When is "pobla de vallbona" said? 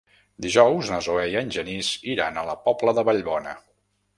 2.65-3.55